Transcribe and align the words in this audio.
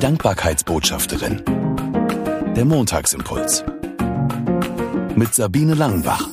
Dankbarkeitsbotschafterin. 0.00 1.44
Der 2.56 2.64
Montagsimpuls. 2.64 3.62
Mit 5.14 5.34
Sabine 5.34 5.74
Langenbach. 5.74 6.26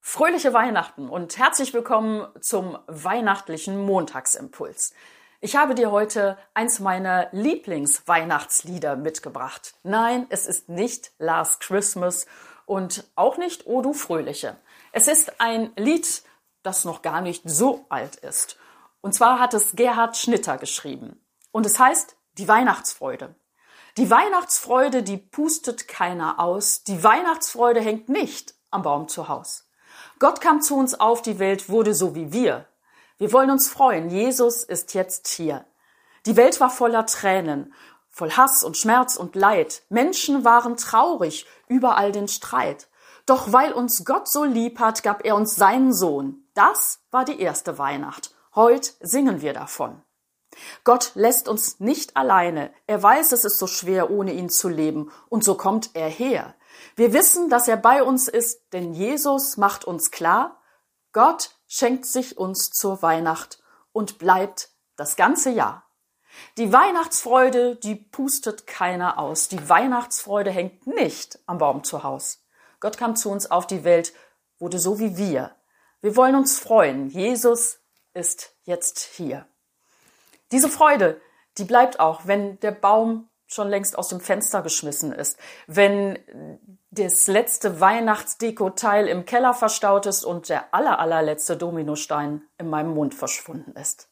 Fröhliche 0.00 0.54
Weihnachten 0.54 1.08
und 1.08 1.36
herzlich 1.36 1.74
willkommen 1.74 2.28
zum 2.40 2.78
weihnachtlichen 2.86 3.76
Montagsimpuls. 3.84 4.94
Ich 5.40 5.56
habe 5.56 5.74
dir 5.74 5.90
heute 5.90 6.38
eins 6.54 6.78
meiner 6.78 7.26
Lieblingsweihnachtslieder 7.32 8.94
mitgebracht. 8.94 9.74
Nein, 9.82 10.26
es 10.28 10.46
ist 10.46 10.68
nicht 10.68 11.10
Last 11.18 11.58
Christmas 11.58 12.26
und 12.64 13.10
auch 13.16 13.38
nicht 13.38 13.66
O 13.66 13.82
du 13.82 13.92
Fröhliche. 13.92 14.56
Es 14.92 15.08
ist 15.08 15.40
ein 15.40 15.72
Lied, 15.74 16.22
das 16.62 16.84
noch 16.84 17.02
gar 17.02 17.22
nicht 17.22 17.42
so 17.44 17.86
alt 17.88 18.14
ist. 18.14 18.56
Und 19.00 19.14
zwar 19.14 19.40
hat 19.40 19.52
es 19.52 19.72
Gerhard 19.74 20.16
Schnitter 20.16 20.58
geschrieben. 20.58 21.20
Und 21.54 21.66
es 21.66 21.78
heißt 21.78 22.16
Die 22.36 22.48
Weihnachtsfreude. 22.48 23.36
Die 23.96 24.10
Weihnachtsfreude, 24.10 25.04
die 25.04 25.18
pustet 25.18 25.86
keiner 25.86 26.40
aus. 26.40 26.82
Die 26.82 27.04
Weihnachtsfreude 27.04 27.80
hängt 27.80 28.08
nicht 28.08 28.54
am 28.72 28.82
Baum 28.82 29.06
zu 29.06 29.28
Haus. 29.28 29.68
Gott 30.18 30.40
kam 30.40 30.62
zu 30.62 30.76
uns 30.76 30.98
auf 30.98 31.22
die 31.22 31.38
Welt, 31.38 31.68
wurde 31.68 31.94
so 31.94 32.16
wie 32.16 32.32
wir. 32.32 32.66
Wir 33.18 33.32
wollen 33.32 33.52
uns 33.52 33.68
freuen. 33.68 34.10
Jesus 34.10 34.64
ist 34.64 34.94
jetzt 34.94 35.28
hier. 35.28 35.64
Die 36.26 36.34
Welt 36.34 36.58
war 36.58 36.70
voller 36.70 37.06
Tränen, 37.06 37.72
voll 38.10 38.32
Hass 38.32 38.64
und 38.64 38.76
Schmerz 38.76 39.14
und 39.14 39.36
Leid. 39.36 39.84
Menschen 39.90 40.44
waren 40.44 40.76
traurig, 40.76 41.46
überall 41.68 42.10
den 42.10 42.26
Streit. 42.26 42.88
Doch 43.26 43.52
weil 43.52 43.72
uns 43.72 44.04
Gott 44.04 44.26
so 44.26 44.42
lieb 44.42 44.80
hat, 44.80 45.04
gab 45.04 45.24
er 45.24 45.36
uns 45.36 45.54
seinen 45.54 45.92
Sohn. 45.92 46.48
Das 46.54 46.98
war 47.12 47.24
die 47.24 47.40
erste 47.40 47.78
Weihnacht. 47.78 48.34
Heut 48.56 48.94
singen 48.98 49.40
wir 49.40 49.52
davon. 49.52 50.02
Gott 50.84 51.12
lässt 51.14 51.48
uns 51.48 51.80
nicht 51.80 52.16
alleine. 52.16 52.72
Er 52.86 53.02
weiß, 53.02 53.32
es 53.32 53.44
ist 53.44 53.58
so 53.58 53.66
schwer, 53.66 54.10
ohne 54.10 54.32
ihn 54.32 54.48
zu 54.48 54.68
leben. 54.68 55.10
Und 55.28 55.44
so 55.44 55.56
kommt 55.56 55.90
er 55.94 56.08
her. 56.08 56.54
Wir 56.96 57.12
wissen, 57.12 57.48
dass 57.48 57.68
er 57.68 57.76
bei 57.76 58.02
uns 58.02 58.28
ist, 58.28 58.72
denn 58.72 58.94
Jesus 58.94 59.56
macht 59.56 59.84
uns 59.84 60.10
klar, 60.10 60.60
Gott 61.12 61.50
schenkt 61.66 62.06
sich 62.06 62.38
uns 62.38 62.70
zur 62.70 63.02
Weihnacht 63.02 63.62
und 63.92 64.18
bleibt 64.18 64.70
das 64.96 65.16
ganze 65.16 65.50
Jahr. 65.50 65.84
Die 66.56 66.72
Weihnachtsfreude, 66.72 67.76
die 67.76 67.94
pustet 67.94 68.66
keiner 68.66 69.18
aus. 69.18 69.48
Die 69.48 69.68
Weihnachtsfreude 69.68 70.50
hängt 70.50 70.86
nicht 70.86 71.38
am 71.46 71.58
Baum 71.58 71.84
zu 71.84 72.02
Haus. 72.02 72.44
Gott 72.80 72.98
kam 72.98 73.16
zu 73.16 73.30
uns 73.30 73.50
auf 73.50 73.66
die 73.66 73.84
Welt, 73.84 74.12
wurde 74.58 74.78
so 74.78 74.98
wie 74.98 75.16
wir. 75.16 75.54
Wir 76.00 76.16
wollen 76.16 76.34
uns 76.34 76.58
freuen. 76.58 77.08
Jesus 77.08 77.78
ist 78.12 78.54
jetzt 78.64 78.98
hier. 78.98 79.46
Diese 80.54 80.68
Freude, 80.68 81.20
die 81.58 81.64
bleibt 81.64 81.98
auch, 81.98 82.28
wenn 82.28 82.60
der 82.60 82.70
Baum 82.70 83.28
schon 83.48 83.68
längst 83.68 83.98
aus 83.98 84.10
dem 84.10 84.20
Fenster 84.20 84.62
geschmissen 84.62 85.10
ist, 85.10 85.36
wenn 85.66 86.16
das 86.92 87.26
letzte 87.26 87.80
Weihnachtsdeko-Teil 87.80 89.08
im 89.08 89.24
Keller 89.24 89.52
verstaut 89.52 90.06
ist 90.06 90.22
und 90.22 90.48
der 90.48 90.72
aller, 90.72 91.00
allerletzte 91.00 91.56
Dominostein 91.56 92.42
in 92.56 92.70
meinem 92.70 92.94
Mund 92.94 93.16
verschwunden 93.16 93.72
ist. 93.72 94.08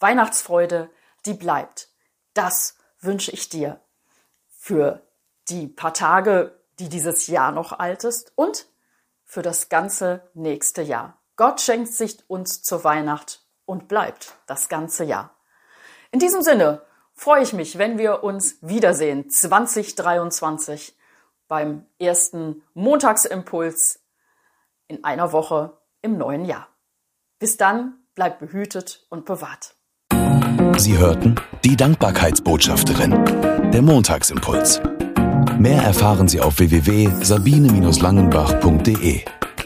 Weihnachtsfreude, 0.00 0.88
die 1.26 1.34
bleibt. 1.34 1.90
Das 2.32 2.78
wünsche 2.98 3.32
ich 3.32 3.50
dir 3.50 3.78
für 4.48 5.06
die 5.50 5.66
paar 5.66 5.92
Tage, 5.92 6.58
die 6.78 6.88
dieses 6.88 7.26
Jahr 7.26 7.52
noch 7.52 7.78
alt 7.78 8.04
ist 8.04 8.32
und 8.36 8.68
für 9.22 9.42
das 9.42 9.68
ganze 9.68 10.30
nächste 10.32 10.80
Jahr. 10.80 11.20
Gott 11.36 11.60
schenkt 11.60 11.92
sich 11.92 12.24
uns 12.30 12.62
zur 12.62 12.84
Weihnacht 12.84 13.44
und 13.66 13.86
bleibt 13.86 14.38
das 14.46 14.70
ganze 14.70 15.04
Jahr. 15.04 15.33
In 16.14 16.20
diesem 16.20 16.40
Sinne 16.42 16.80
freue 17.12 17.42
ich 17.42 17.52
mich, 17.52 17.76
wenn 17.76 17.98
wir 17.98 18.22
uns 18.22 18.58
wiedersehen 18.60 19.28
2023 19.28 20.94
beim 21.48 21.86
ersten 21.98 22.62
Montagsimpuls 22.74 23.98
in 24.86 25.02
einer 25.02 25.32
Woche 25.32 25.76
im 26.02 26.16
neuen 26.16 26.44
Jahr. 26.44 26.68
Bis 27.40 27.56
dann, 27.56 27.94
bleibt 28.14 28.38
behütet 28.38 29.04
und 29.10 29.24
bewahrt. 29.24 29.74
Sie 30.76 30.96
hörten 30.96 31.34
die 31.64 31.74
Dankbarkeitsbotschafterin, 31.74 33.72
der 33.72 33.82
Montagsimpuls. 33.82 34.80
Mehr 35.58 35.82
erfahren 35.82 36.28
Sie 36.28 36.40
auf 36.40 36.60
www.sabine-langenbach.de. 36.60 39.24